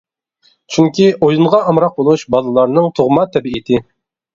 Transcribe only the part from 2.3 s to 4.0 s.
بالىلارنىڭ تۇغما تەبىئىتى.